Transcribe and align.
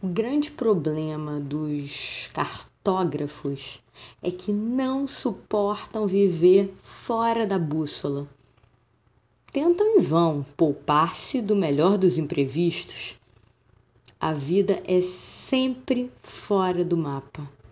O 0.00 0.06
grande 0.06 0.52
problema 0.52 1.40
dos 1.40 2.30
cartógrafos 2.32 3.82
é 4.22 4.30
que 4.30 4.52
não 4.52 5.08
suportam 5.08 6.06
viver 6.06 6.72
fora 6.84 7.44
da 7.44 7.58
bússola. 7.58 8.28
Tentam 9.50 9.96
em 9.96 9.98
vão 9.98 10.46
poupar-se 10.56 11.42
do 11.42 11.56
melhor 11.56 11.98
dos 11.98 12.16
imprevistos. 12.16 13.18
A 14.20 14.32
vida 14.32 14.80
é 14.86 15.02
sempre 15.02 16.12
fora 16.22 16.84
do 16.84 16.96
mapa. 16.96 17.58